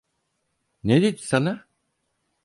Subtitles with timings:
[0.83, 1.67] Ne dedi sana?